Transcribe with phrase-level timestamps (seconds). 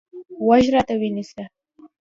[0.45, 1.43] غوږ راته ونیسه.